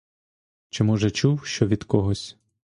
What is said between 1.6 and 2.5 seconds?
від когось?